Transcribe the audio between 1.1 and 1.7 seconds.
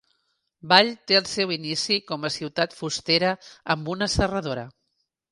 el seu